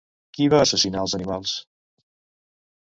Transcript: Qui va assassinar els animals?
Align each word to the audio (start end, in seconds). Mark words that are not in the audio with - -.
Qui 0.37 0.47
va 0.53 0.61
assassinar 0.67 1.05
els 1.05 1.15
animals? 1.19 1.53